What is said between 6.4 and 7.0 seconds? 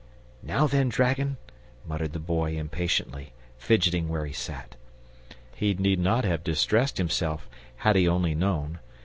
distressed